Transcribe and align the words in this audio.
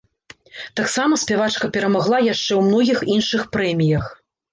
Таксама 0.79 1.19
спявачка 1.23 1.69
перамагла 1.75 2.21
яшчэ 2.33 2.47
ў 2.55 2.61
многіх 2.71 2.99
іншых 3.17 3.45
прэміях. 3.57 4.09